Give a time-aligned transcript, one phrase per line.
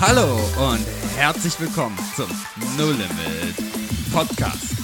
[0.00, 0.36] Hallo
[0.70, 2.28] und herzlich willkommen zum
[2.76, 3.56] No Limit
[4.12, 4.76] Podcast.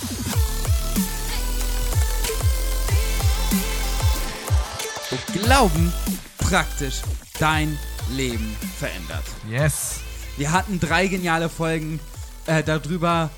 [5.11, 5.93] Wo Glauben
[6.39, 7.03] praktisch
[7.39, 7.79] dein
[8.11, 9.23] Leben verändert.
[9.49, 10.01] Yes.
[10.37, 12.01] Wir hatten drei geniale Folgen
[12.47, 13.31] äh, darüber,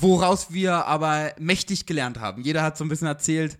[0.00, 2.42] woraus wir aber mächtig gelernt haben.
[2.42, 3.58] Jeder hat so ein bisschen erzählt,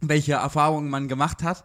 [0.00, 1.64] welche Erfahrungen man gemacht hat.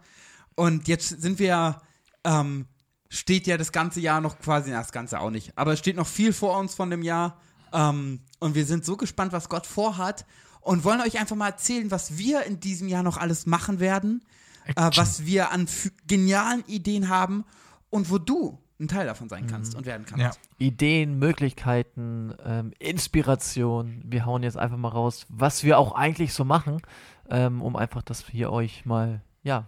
[0.55, 1.79] Und jetzt sind wir,
[2.23, 2.65] ähm,
[3.09, 5.95] steht ja das ganze Jahr noch quasi, na, das ganze auch nicht, aber es steht
[5.95, 7.39] noch viel vor uns von dem Jahr.
[7.73, 10.25] Ähm, und wir sind so gespannt, was Gott vorhat
[10.61, 14.23] und wollen euch einfach mal erzählen, was wir in diesem Jahr noch alles machen werden,
[14.65, 15.67] äh, was wir an
[16.07, 17.45] genialen Ideen haben
[17.89, 20.23] und wo du ein Teil davon sein kannst und werden kannst.
[20.23, 20.31] Ja.
[20.59, 24.01] Ideen, Möglichkeiten, ähm, Inspiration.
[24.05, 26.81] Wir hauen jetzt einfach mal raus, was wir auch eigentlich so machen,
[27.29, 29.65] ähm, um einfach das hier euch mal, ja,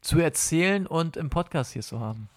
[0.00, 2.28] zu erzählen und im Podcast hier zu haben.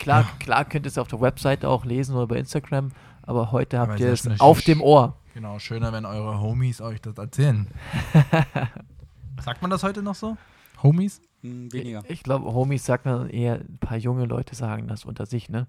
[0.00, 2.90] Klar, klar könnt ihr es auf der Webseite auch lesen oder bei Instagram,
[3.22, 5.16] aber heute Aber habt es ihr es auf dem Ohr.
[5.34, 7.68] Genau, schöner, wenn eure Homies euch das erzählen.
[9.44, 10.36] Sagt man das heute noch so?
[10.82, 11.20] Homies?
[11.42, 12.02] Hm, weniger.
[12.08, 15.66] Ich glaube, Homies sagt man eher, ein paar junge Leute sagen das unter sich, ne?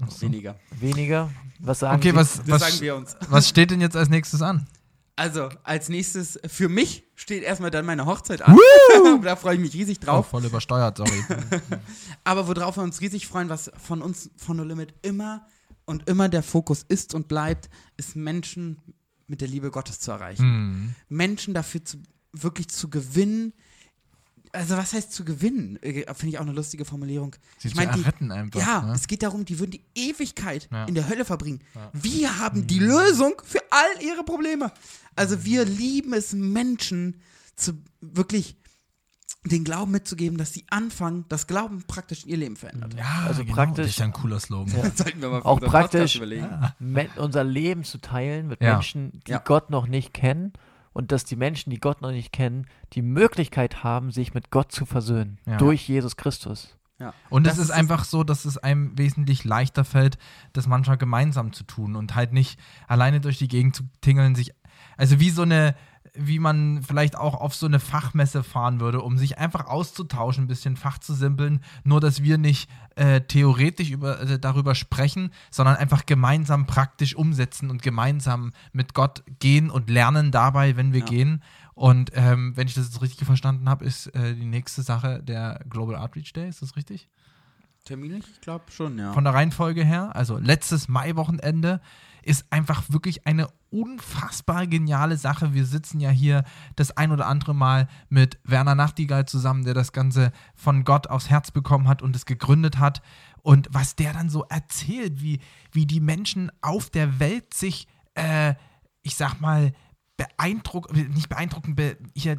[0.00, 0.26] Ach so.
[0.26, 0.56] Weniger.
[0.70, 1.30] Weniger?
[1.58, 3.16] Was sagen Okay, was, was, sagen wir uns.
[3.28, 4.66] was steht denn jetzt als nächstes an?
[5.18, 8.56] Also, als nächstes, für mich steht erstmal dann meine Hochzeit an.
[9.22, 10.28] da freue ich mich riesig Oh, drauf.
[10.28, 11.24] voll übersteuert, sorry.
[12.24, 15.44] Aber worauf wir uns riesig freuen, was von uns, von No Limit immer
[15.86, 18.78] und immer der Fokus ist und bleibt, ist Menschen
[19.26, 20.42] mit der Liebe Gottes zu erreichen.
[20.44, 20.94] hm.
[21.08, 21.98] Menschen dafür zu,
[22.32, 23.54] wirklich zu gewinnen.
[24.52, 25.78] Also, was heißt zu gewinnen?
[25.82, 27.36] Äh, Finde ich auch eine lustige Formulierung.
[27.58, 28.60] Sie ich meine, die, erretten einfach.
[28.60, 28.92] ja, ne?
[28.94, 30.84] es geht darum, die würden die Ewigkeit Ja.
[30.86, 31.60] in der Hölle verbringen.
[31.74, 31.90] Ja.
[31.92, 34.72] Wir haben die Lösung für all ihre Probleme.
[35.16, 37.20] Also wir lieben es, Menschen
[37.56, 38.56] zu wirklich
[39.44, 42.94] den Glauben mitzugeben, dass sie anfangen, dass Glauben praktisch ihr Leben verändert.
[42.94, 44.74] ja, also genau, praktisch- Das ist ja ein cooler Slogan.
[44.76, 44.90] Ja.
[44.94, 46.48] Sollten wir mal Auch praktisch- überlegen.
[46.78, 48.74] Men unser Leben zu teilen mit Ja.
[48.74, 49.38] Menschen, die Ja.
[49.38, 50.52] Gott noch nicht kennen
[50.92, 54.72] und dass die Menschen, die Gott noch nicht kennen, die Möglichkeit haben, sich mit Gott
[54.72, 55.56] zu versöhnen Ja.
[55.58, 56.74] durch Jesus Christus.
[57.00, 57.14] Ja.
[57.30, 60.18] Und Das es ist ist einfach so, dass es einem wesentlich leichter fällt,
[60.52, 64.52] das manchmal gemeinsam zu tun und halt nicht alleine durch die Gegend zu tingeln, sich,
[64.96, 65.74] also wie so eine,
[66.14, 70.48] wie man vielleicht auch auf so eine Fachmesse fahren würde, um sich einfach auszutauschen, ein
[70.48, 75.76] bisschen Fach zu simpeln, nur dass wir nicht äh, theoretisch über, äh, darüber sprechen, sondern
[75.76, 81.06] einfach gemeinsam praktisch umsetzen und gemeinsam mit Gott gehen und lernen dabei, wenn wir Ja.
[81.06, 81.42] gehen.
[81.74, 85.60] Und ähm, wenn ich das jetzt richtig verstanden habe, ist äh, die nächste Sache der
[85.68, 87.08] Global Outreach Day, ist das richtig?
[87.88, 88.22] Terminlich?
[88.30, 89.14] Ich glaube schon, ja.
[89.14, 91.80] von der Reihenfolge her, also letztes Maiwochenende,
[92.22, 95.54] ist einfach wirklich eine unfassbar geniale Sache.
[95.54, 96.44] Wir sitzen ja hier
[96.76, 101.30] das ein oder andere Mal mit Werner Nachtigall zusammen, der das Ganze von Gott aufs
[101.30, 103.00] Herz bekommen hat und es gegründet hat.
[103.40, 105.40] Und was der dann so erzählt, wie,
[105.72, 108.52] wie die Menschen auf der Welt sich, äh,
[109.00, 109.72] ich sag mal,
[110.18, 112.38] beeindrucken, nicht beeindrucken, be, hier,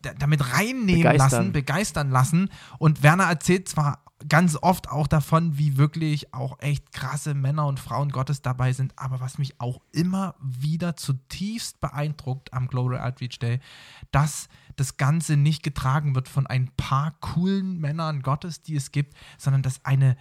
[0.00, 1.18] damit reinnehmen Begeistern.
[1.18, 2.50] lassen, begeistern lassen.
[2.78, 7.80] Und Werner erzählt zwar ganz oft auch davon, wie wirklich auch echt krasse Männer und
[7.80, 13.38] Frauen Gottes dabei sind, aber was mich auch immer wieder zutiefst beeindruckt am Global Outreach
[13.38, 13.60] Day,
[14.10, 19.16] dass das Ganze nicht getragen wird von ein paar coolen Männern Gottes, die es gibt,
[19.38, 20.16] sondern dass eine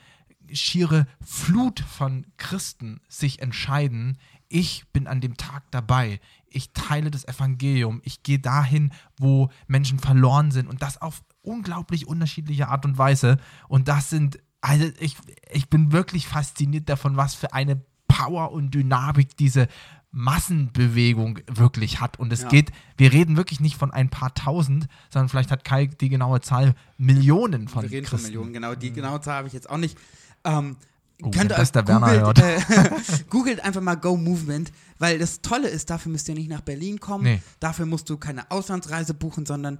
[0.53, 4.17] schiere Flut von Christen sich entscheiden,
[4.49, 9.99] ich bin an dem Tag dabei, ich teile das Evangelium, ich gehe dahin, wo Menschen
[9.99, 13.37] verloren sind und das auf unglaublich unterschiedliche Art und Weise.
[13.67, 15.15] Und das sind, also ich,
[15.51, 19.67] ich bin wirklich fasziniert davon, was für eine Power und Dynamik diese
[20.11, 22.17] Massenbewegung wirklich hat.
[22.19, 22.49] Und es Ja.
[22.49, 26.41] geht, wir reden wirklich nicht von ein paar tausend, sondern vielleicht hat Kai die genaue
[26.41, 28.17] Zahl, Millionen von Wir reden Christen.
[28.17, 28.75] von Millionen, genau.
[28.75, 29.97] Die genaue Zahl habe ich jetzt auch nicht.
[30.43, 30.77] Ähm,
[31.21, 35.67] Oh, könnt ihr der Werner googelt, äh, googelt einfach mal Go Movement, weil das Tolle
[35.67, 37.41] ist, dafür müsst ihr nicht nach Berlin kommen, Nee.
[37.59, 39.79] dafür musst du keine Auslandsreise buchen, sondern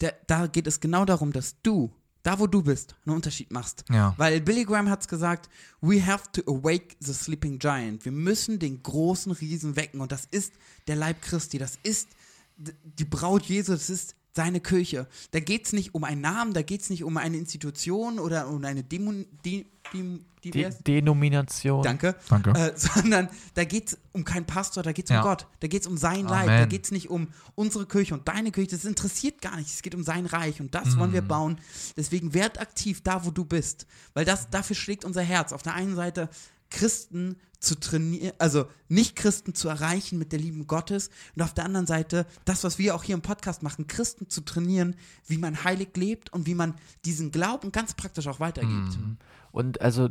[0.00, 1.92] der, da geht es genau darum, dass du,
[2.22, 3.84] da wo du bist, einen Unterschied machst.
[3.90, 4.14] Ja.
[4.16, 5.48] Weil Billy Graham hat es gesagt,
[5.80, 8.04] we have to awake the sleeping giant.
[8.04, 10.52] Wir müssen den großen Riesen wecken und das ist
[10.86, 12.08] der Leib Christi, das ist
[12.56, 15.06] die Braut Jesu, das ist seine Kirche.
[15.32, 18.48] Da geht es nicht um einen Namen, da geht es nicht um eine Institution oder
[18.48, 19.12] um eine Demo,
[19.44, 21.82] die, die, die, Die Denomination.
[21.82, 22.14] Danke.
[22.28, 22.50] Danke.
[22.50, 25.18] Äh, sondern da geht es um keinen Pastor, da geht es Ja.
[25.22, 25.46] um Gott.
[25.60, 26.44] Da geht es um sein Leib.
[26.48, 26.60] Amen.
[26.60, 28.70] Da geht es nicht um unsere Kirche und deine Kirche.
[28.70, 29.68] Das interessiert gar nicht.
[29.68, 31.28] Es geht um sein Reich und das wollen wir Mhm.
[31.28, 31.60] bauen.
[31.96, 33.86] Deswegen werd aktiv da, wo du bist.
[34.14, 35.52] Weil das, dafür schlägt unser Herz.
[35.52, 36.28] Auf der einen Seite
[36.70, 41.86] Christen zu trainieren, also Nicht-Christen zu erreichen mit der Liebe Gottes und auf der anderen
[41.86, 44.94] Seite das, was wir auch hier im Podcast machen, Christen zu trainieren,
[45.26, 46.74] wie man heilig lebt und wie man
[47.04, 48.96] diesen Glauben ganz praktisch auch weitergibt.
[48.96, 49.16] Mhm.
[49.50, 50.08] Und also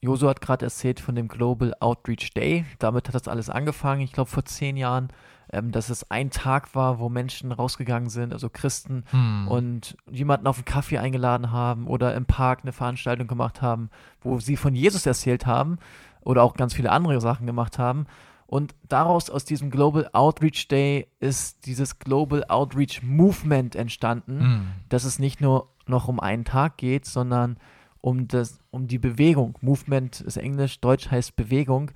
[0.00, 2.64] Josu hat gerade erzählt von dem Global Outreach Day.
[2.78, 5.08] Damit hat das alles angefangen, ich glaube vor zehn Jahren,
[5.52, 9.48] ähm, dass es ein Tag war, wo Menschen rausgegangen sind, also Christen, Hm.
[9.48, 13.90] und jemanden auf einen Kaffee eingeladen haben oder im Park eine Veranstaltung gemacht haben,
[14.20, 15.78] wo sie von Jesus erzählt haben
[16.20, 18.06] oder auch ganz viele andere Sachen gemacht haben.
[18.46, 24.66] Und daraus, aus diesem Global Outreach Day, ist dieses Global Outreach Movement entstanden Hm.
[24.90, 27.56] dass es nicht nur noch um einen Tag geht, sondern
[28.00, 29.58] um, das, um die Bewegung.
[29.60, 31.90] Movement ist Englisch, Deutsch heißt Bewegung,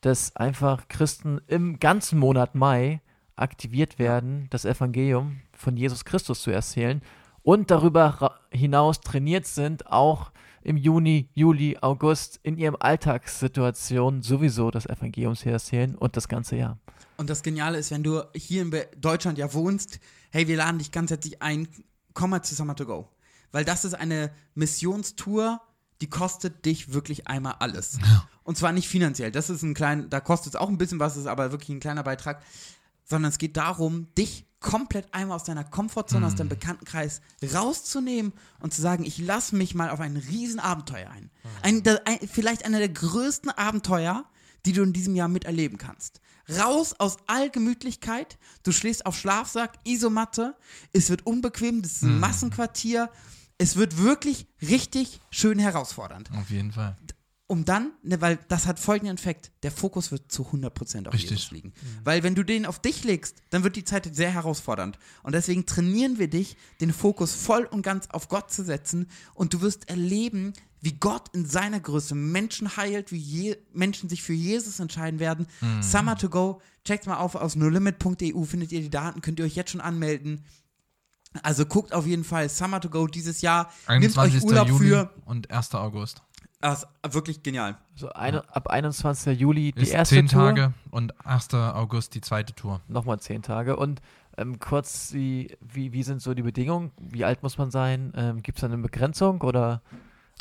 [0.00, 3.00] dass einfach Christen im ganzen Monat Mai
[3.36, 7.02] aktiviert werden, das Evangelium von Jesus Christus zu erzählen
[7.42, 10.32] und darüber hinaus trainiert sind, auch
[10.62, 16.56] im Juni, Juli, August in ihrem Alltagssituation sowieso das Evangelium zu erzählen und das ganze
[16.56, 16.78] Jahr.
[17.16, 19.98] Und das Geniale ist, wenn du hier in Deutschland ja wohnst,
[20.30, 21.68] hey, wir laden dich ganz herzlich ein,
[22.12, 23.08] komm mal zu Summer to Go.
[23.52, 25.60] Weil das ist eine Missionstour,
[26.00, 27.98] die kostet dich wirklich einmal alles.
[28.44, 29.30] Und zwar nicht finanziell.
[29.32, 31.80] Das ist ein klein, da kostet es auch ein bisschen was, ist aber wirklich ein
[31.80, 32.42] kleiner Beitrag.
[33.04, 37.20] Sondern es geht darum, dich komplett einmal aus deiner Komfortzone, aus deinem Bekanntenkreis
[37.54, 41.30] rauszunehmen und zu sagen, ich lasse mich mal auf ein Riesenabenteuer ein.
[41.62, 42.18] ein, da- ein.
[42.30, 44.24] Vielleicht einer der größten Abenteuer,
[44.68, 46.20] die du in diesem Jahr miterleben kannst.
[46.58, 50.56] Raus aus Allgemütlichkeit, du schläfst auf Schlafsack, Isomatte,
[50.92, 53.08] es wird unbequem, das ist ein Massenquartier,
[53.56, 56.30] es wird wirklich richtig schön herausfordernd.
[56.38, 56.98] Auf jeden Fall.
[57.46, 61.30] Um dann, ne, weil das hat folgenden Effekt, der Fokus wird zu 100% auf Richtig.
[61.30, 61.72] Jesus liegen.
[62.04, 64.98] Weil wenn du den auf dich legst, dann wird die Zeit sehr herausfordernd.
[65.22, 69.54] Und deswegen trainieren wir dich, den Fokus voll und ganz auf Gott zu setzen und
[69.54, 74.32] du wirst erleben, wie Gott in seiner Größe Menschen heilt, wie je, Menschen sich für
[74.32, 75.46] Jesus entscheiden werden.
[75.80, 79.56] Summer to go, checkt mal auf aus nolimit.eu, findet ihr die Daten, könnt ihr euch
[79.56, 80.44] jetzt schon anmelden.
[81.42, 83.70] Also guckt auf jeden Fall Summer to go dieses Jahr.
[83.88, 84.42] Nehmt 21.
[84.42, 85.10] euch Urlaub Juli für.
[85.26, 85.74] und 1.
[85.74, 86.22] August.
[86.60, 87.78] Das ist wirklich genial.
[87.92, 89.38] Also eine, ab 21.
[89.38, 90.48] Juli die Ist erste zehn Tour.
[90.48, 91.54] Tage und 1.
[91.54, 92.80] August die zweite Tour.
[92.88, 93.76] Nochmal zehn Tage.
[93.76, 94.00] Und
[94.36, 96.90] ähm, kurz, die, wie, wie sind so die Bedingungen?
[97.00, 98.12] Wie alt muss man sein?
[98.16, 99.40] Ähm, Gibt es da eine Begrenzung?
[99.42, 99.82] Oder?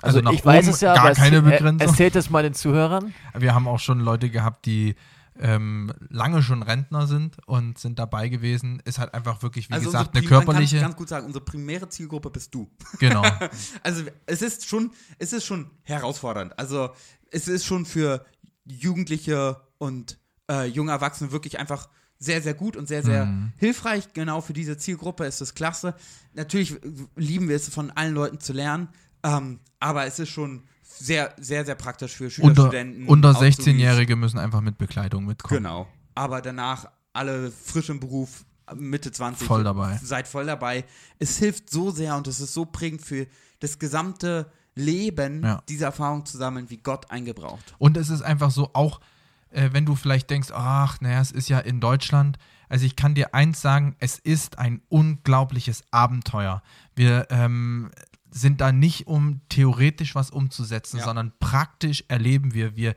[0.01, 1.87] Also nach ich weiß oben es ja, gar aber keine erzähl- Begrenzung.
[1.89, 3.13] Erzählt es mal den Zuhörern.
[3.37, 4.95] Wir haben auch schon Leute gehabt, die
[5.39, 8.81] ähm, lange schon Rentner sind und sind dabei gewesen.
[8.85, 10.77] Ist halt einfach wirklich, wie Also gesagt, eine Prim- man körperliche.
[10.77, 12.69] kann ganz gut sagen, unsere primäre Zielgruppe bist du.
[12.99, 13.23] Genau.
[13.83, 16.57] Also es ist schon, es ist schon herausfordernd.
[16.57, 16.89] Also
[17.31, 18.25] es ist schon für
[18.65, 20.17] Jugendliche und
[20.49, 21.89] äh, junge Erwachsene wirklich einfach
[22.19, 23.53] sehr, sehr gut und sehr, sehr Mhm.
[23.57, 24.13] hilfreich.
[24.13, 25.93] Genau für diese Zielgruppe ist es klasse.
[26.33, 26.75] Natürlich
[27.15, 28.89] lieben wir es, von allen Leuten zu lernen,
[29.23, 33.07] ähm, aber es ist schon sehr, sehr, sehr praktisch für Schüler, unter Studenten.
[33.07, 33.59] unter Azubis.
[33.59, 35.57] 16-Jährige müssen einfach mit Bekleidung mitkommen.
[35.63, 35.87] Genau.
[36.15, 39.47] Aber danach alle frisch im Beruf, Mitte 20.
[39.47, 39.99] Voll dabei.
[40.03, 40.85] Seid voll dabei.
[41.19, 43.27] Es hilft so sehr und es ist so prägend für
[43.59, 45.61] das gesamte Leben, Ja.
[45.69, 47.75] diese Erfahrung zu sammeln, wie Gott eingebraucht.
[47.79, 48.99] Und es ist einfach so, auch
[49.51, 52.37] äh, wenn du vielleicht denkst, ach, naja, es ist ja in Deutschland.
[52.69, 56.61] Also ich kann dir eins sagen, es ist ein unglaubliches Abenteuer.
[56.95, 57.89] Wir ähm,
[58.37, 61.05] sind da nicht, um theoretisch was umzusetzen, Ja.
[61.05, 62.75] sondern praktisch erleben wir.
[62.75, 62.95] Wir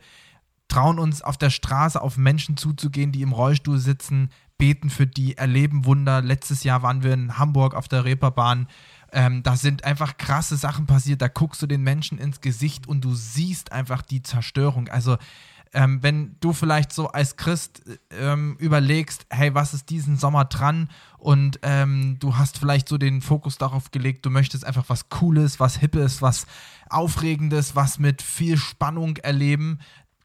[0.67, 5.37] trauen uns auf der Straße auf Menschen zuzugehen, die im Rollstuhl sitzen, beten für die,
[5.37, 6.21] erleben Wunder.
[6.21, 8.67] Letztes Jahr waren wir in Hamburg auf der Reeperbahn.
[9.11, 11.21] Ähm, da sind einfach krasse Sachen passiert.
[11.21, 14.87] Da guckst du den Menschen ins Gesicht und du siehst einfach die Zerstörung.
[14.87, 15.17] Also
[15.73, 20.89] ähm, wenn du vielleicht so als Christ ähm, überlegst, hey, was ist diesen Sommer dran?
[21.17, 25.59] Und ähm, du hast vielleicht so den Fokus darauf gelegt, du möchtest einfach was Cooles,
[25.59, 26.45] was Hippes, was
[26.89, 29.79] Aufregendes, was mit viel Spannung erleben.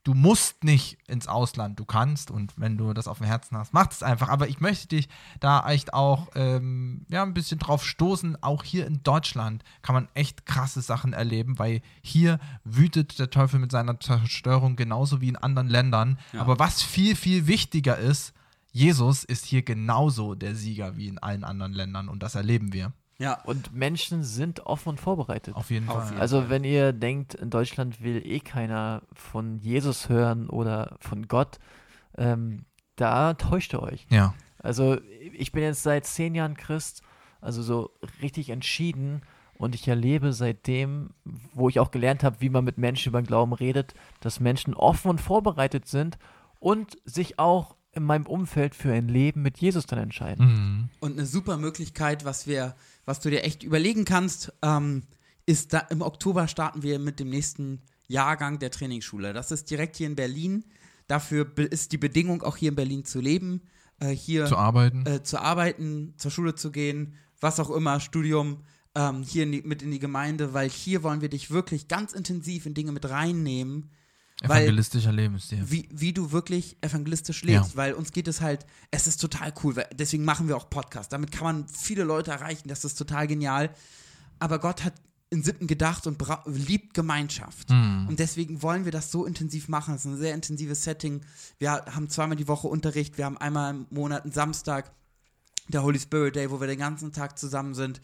[0.06, 3.74] Du musst nicht ins Ausland, du kannst und wenn du das auf dem Herzen hast,
[3.74, 4.28] mach es einfach.
[4.28, 5.08] Aber ich möchte dich
[5.40, 8.40] da echt auch ähm, ja, ein bisschen drauf stoßen.
[8.40, 13.58] Auch hier in Deutschland kann man echt krasse Sachen erleben, weil hier wütet der Teufel
[13.58, 16.20] mit seiner Zerstörung genauso wie in anderen Ländern.
[16.32, 16.42] Ja.
[16.42, 18.32] Aber was viel, viel wichtiger ist,
[18.70, 22.92] Jesus ist hier genauso der Sieger wie in allen anderen Ländern und das erleben wir.
[23.18, 25.54] Ja, Und Menschen sind offen und vorbereitet.
[25.56, 26.06] Auf jeden Auf Fall.
[26.10, 31.26] jeden Also wenn ihr denkt, in Deutschland will eh keiner von Jesus hören oder von
[31.26, 31.58] Gott,
[32.18, 34.06] ähm, da täuscht ihr euch.
[34.10, 34.34] ja.
[34.58, 34.98] Also
[35.32, 37.02] ich bin jetzt seit zehn Jahren Christ,
[37.40, 39.20] also so richtig entschieden
[39.54, 41.10] und ich erlebe seitdem,
[41.54, 44.74] wo ich auch gelernt habe, wie man mit Menschen über den Glauben redet, dass Menschen
[44.74, 46.18] offen und vorbereitet sind
[46.58, 50.46] und sich auch in meinem Umfeld für ein Leben mit Jesus dann entscheiden.
[50.46, 50.88] Mhm.
[51.00, 52.74] und eine super Möglichkeit, was wir,
[53.06, 55.04] was du dir echt überlegen kannst, ähm,
[55.46, 59.32] ist da im Oktober starten wir mit dem nächsten Jahrgang der Trainingsschule.
[59.32, 60.64] Das ist direkt hier in Berlin.
[61.06, 63.62] Dafür ist die Bedingung, auch hier in Berlin zu leben,
[64.00, 65.06] äh, hier Zu arbeiten.
[65.06, 68.64] äh, zu arbeiten, zur Schule zu gehen, was auch immer, Studium.
[68.96, 72.12] ähm, hier in die, mit in die Gemeinde, weil hier wollen wir dich wirklich ganz
[72.12, 73.90] intensiv in Dinge mit reinnehmen.
[74.42, 75.62] Weil, Evangelistischer Lebensstil.
[75.70, 77.76] wie, wie du wirklich evangelistisch lebst, Ja.
[77.76, 81.08] weil uns geht es halt, es ist total cool, weil, deswegen machen wir auch Podcasts.
[81.08, 83.70] Damit kann man viele Leute erreichen, das ist total genial.
[84.38, 84.92] Aber Gott hat
[85.30, 87.70] in Sitten gedacht und liebt Gemeinschaft.
[87.70, 88.06] Hm.
[88.08, 89.94] Und deswegen wollen wir das so intensiv machen.
[89.94, 91.22] Es ist ein sehr intensives Setting.
[91.58, 94.92] Wir haben zweimal die Woche Unterricht, wir haben einmal im Monat einen Samstag,
[95.68, 98.00] der Holy Spirit Day, wo wir den ganzen Tag zusammen sind.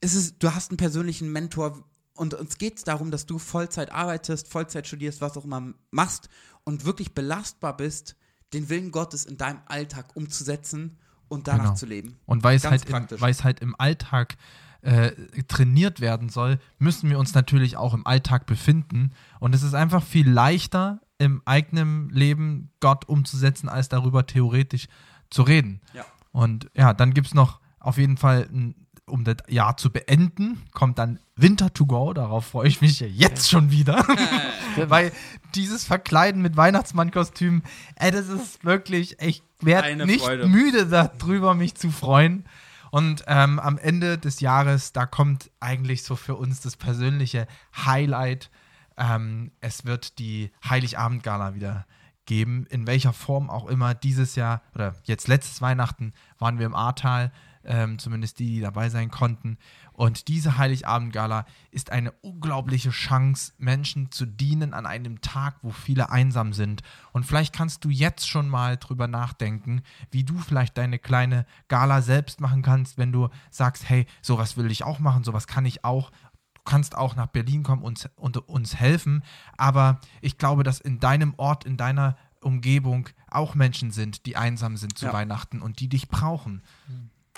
[0.00, 1.84] Es ist, du hast einen persönlichen Mentor
[2.16, 6.28] und uns geht es darum, dass du Vollzeit arbeitest, Vollzeit studierst, was auch immer machst
[6.64, 8.16] und wirklich belastbar bist,
[8.52, 11.74] den Willen Gottes in deinem Alltag umzusetzen und danach Genau.
[11.74, 12.16] zu leben.
[12.26, 14.36] Und weil es, halt im, weil es halt im Alltag
[14.82, 15.10] äh,
[15.48, 19.12] trainiert werden soll, müssen wir uns natürlich auch im Alltag befinden.
[19.40, 24.86] Und es ist einfach viel leichter, im eigenen Leben Gott umzusetzen, als darüber theoretisch
[25.30, 25.80] zu reden.
[25.92, 26.04] Ja.
[26.30, 30.62] Und ja, dann gibt es noch auf jeden Fall, ein, um das Jahr zu beenden,
[30.72, 32.12] kommt dann Winter to go.
[32.12, 34.04] Darauf freue ich mich ja jetzt schon wieder.
[34.76, 35.12] Weil
[35.54, 37.62] dieses Verkleiden mit Weihnachtsmannkostüm,
[37.96, 40.46] ey, das ist wirklich, ich werde nicht Freude.
[40.48, 42.44] müde darüber, mich zu freuen.
[42.90, 47.46] Und ähm, am Ende des Jahres, da kommt eigentlich so für uns das persönliche
[47.84, 48.50] Highlight.
[48.96, 51.86] Ähm, es wird die Heiligabend-Gala wieder
[52.26, 53.94] geben, in welcher Form auch immer.
[53.94, 57.32] Dieses Jahr oder jetzt letztes Weihnachten waren wir im Ahrtal,
[57.66, 59.58] ähm, zumindest die, die dabei sein konnten.
[59.92, 66.10] Und diese Heiligabend-Gala ist eine unglaubliche Chance, Menschen zu dienen an einem Tag, wo viele
[66.10, 66.82] einsam sind.
[67.12, 72.02] Und vielleicht kannst du jetzt schon mal drüber nachdenken, wie du vielleicht deine kleine Gala
[72.02, 75.84] selbst machen kannst, wenn du sagst, hey, sowas will ich auch machen, sowas kann ich
[75.84, 76.10] auch.
[76.54, 79.22] Du kannst auch nach Berlin kommen und, und uns helfen.
[79.56, 84.76] Aber ich glaube, dass in deinem Ort, in deiner Umgebung auch Menschen sind, die einsam
[84.76, 85.12] sind zu Ja.
[85.12, 86.62] Weihnachten und die dich brauchen.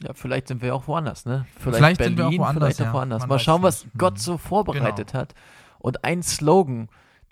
[0.02, 1.46] Ja, vielleicht sind wir auch woanders, ne?
[1.58, 2.92] Vielleicht sind wir auch Berlin, woanders, vielleicht auch ja.
[2.92, 3.20] woanders.
[3.22, 3.94] Man Mal schauen, was nicht.
[3.94, 3.98] Mhm.
[3.98, 5.34] Gott so vorbereitet hat.
[5.78, 6.88] Und ein Slogan,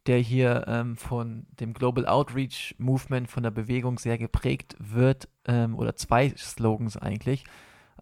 [0.06, 5.76] der hier ähm, von dem Global Outreach Movement, von der Bewegung sehr geprägt wird, ähm,
[5.76, 7.44] oder zwei Slogans eigentlich.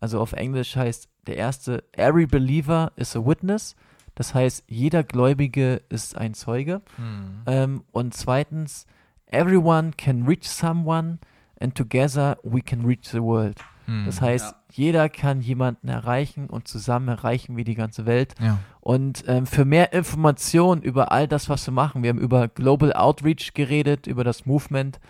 [0.01, 3.77] Also auf Englisch heißt der erste, Every believer is a witness.
[4.15, 6.83] Das heißt, jeder Gläubige ist ein Zeuge.
[6.97, 7.43] Hm.
[7.47, 8.87] Ähm, und zweitens,
[9.27, 11.19] everyone can reach someone
[11.61, 13.59] and together we can reach the world.
[13.87, 14.05] Hm.
[14.07, 14.57] Das heißt, Ja.
[14.73, 18.35] jeder kann jemanden erreichen und zusammen erreichen wir die ganze Welt.
[18.41, 18.59] ja.
[18.81, 22.93] Und ähm, für mehr Informationen über all das, was wir machen, wir haben über Global
[22.93, 25.01] Outreach geredet, über das Movement,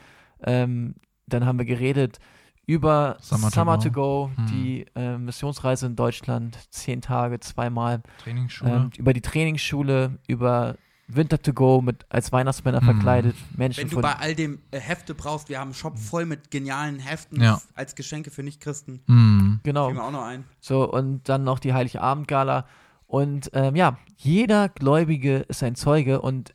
[0.44, 0.94] ähm,
[1.26, 2.18] dann haben wir geredet
[2.66, 4.46] über Summer Summer, to to Go, Hm.
[4.46, 8.70] die äh, Missionsreise in Deutschland, zehn Tage, zweimal, Trainingsschule.
[8.70, 12.86] ähm, über die Trainingsschule, über Winter to Go mit als Weihnachtsmänner Hm.
[12.86, 15.98] verkleidet, Menschen Wenn du von bei all dem äh, Hefte brauchst, wir haben einen Shop
[15.98, 17.60] voll mit genialen Heften Ja.
[17.74, 19.02] als Geschenke für Nichtchristen.
[19.06, 19.60] Hm.
[19.62, 20.44] genau wir auch noch ein.
[20.60, 22.66] So, und dann noch die Heiligabendgala.
[23.06, 26.54] Und ähm, ja, jeder Gläubige ist ein Zeuge und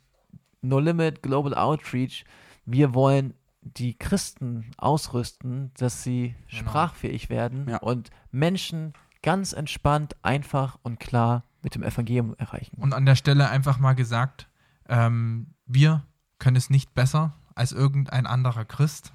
[0.62, 2.24] No Limit Global Outreach,
[2.66, 6.60] wir wollen die Christen ausrüsten, dass sie Genau.
[6.70, 7.76] sprachfähig werden Ja.
[7.78, 12.76] und Menschen ganz entspannt, einfach und klar mit dem Evangelium erreichen.
[12.80, 14.48] Und an der Stelle einfach mal gesagt,
[14.88, 16.04] ähm, wir
[16.38, 19.12] können es nicht besser als irgendein anderer Christ.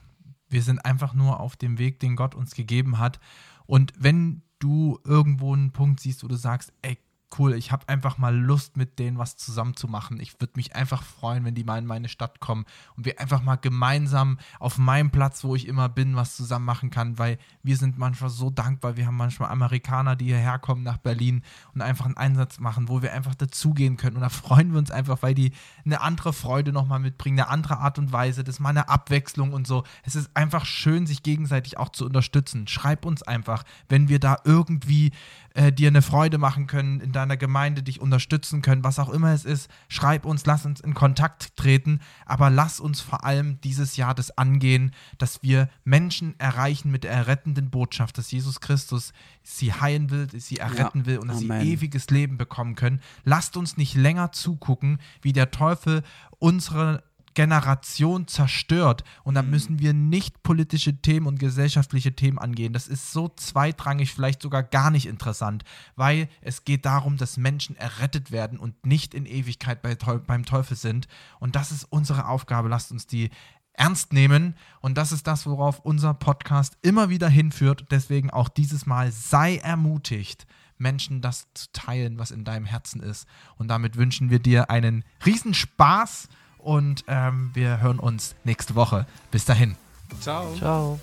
[0.47, 3.19] Wir sind einfach nur auf dem Weg, den Gott uns gegeben hat.
[3.65, 6.97] Und wenn du irgendwo einen Punkt siehst, wo du sagst, ey,
[7.37, 10.19] cool, ich habe einfach mal Lust, mit denen was zusammen zu machen.
[10.19, 12.65] Ich würde mich einfach freuen, wenn die mal in meine Stadt kommen
[12.95, 16.89] und wir einfach mal gemeinsam auf meinem Platz, wo ich immer bin, was zusammen machen
[16.89, 18.97] kann, weil wir sind manchmal so dankbar.
[18.97, 23.01] Wir haben manchmal Amerikaner, die hierher kommen nach Berlin und einfach einen Einsatz machen, wo
[23.01, 24.17] wir einfach dazugehen können.
[24.17, 25.51] Und da freuen wir uns einfach, weil die
[25.83, 28.43] eine andere Freude nochmal mitbringen, eine andere Art und Weise.
[28.43, 29.83] Das ist mal eine Abwechslung und so.
[30.03, 32.67] Es ist einfach schön, sich gegenseitig auch zu unterstützen.
[32.67, 35.11] Schreib uns einfach, wenn wir da irgendwie
[35.55, 39.33] äh, dir eine Freude machen können, in deiner Gemeinde dich unterstützen können, was auch immer
[39.33, 39.69] es ist.
[39.87, 44.37] Schreib uns, lass uns in Kontakt treten, aber lass uns vor allem dieses Jahr das
[44.37, 49.13] angehen, dass wir Menschen erreichen mit der errettenden Botschaft, dass Jesus Christus
[49.43, 51.61] sie heilen will, sie erretten will und dass Amen.
[51.61, 53.01] sie ewiges Leben bekommen können.
[53.23, 56.03] Lasst uns nicht länger zugucken, wie der Teufel
[56.39, 57.03] unsere
[57.35, 59.03] Generation zerstört.
[59.23, 62.73] Und dann müssen wir nicht politische Themen und gesellschaftliche Themen angehen.
[62.73, 65.63] Das ist so zweitrangig, vielleicht sogar gar nicht interessant,
[65.95, 70.75] weil es geht darum, dass Menschen errettet werden und nicht in Ewigkeit bei, beim Teufel
[70.75, 71.07] sind.
[71.39, 72.69] Und das ist unsere Aufgabe.
[72.69, 73.29] Lasst uns die
[73.73, 74.55] ernst nehmen.
[74.81, 77.85] Und das ist das, worauf unser Podcast immer wieder hinführt.
[77.91, 80.47] Deswegen auch dieses Mal sei ermutigt.
[80.77, 83.27] Menschen das zu teilen, was in deinem Herzen ist.
[83.57, 86.27] Und damit wünschen wir dir einen Riesenspaß
[86.65, 89.05] und ähm, wir hören uns nächste Woche.
[89.31, 89.75] Bis dahin.
[90.19, 90.53] Ciao.
[90.55, 90.99] Ciao.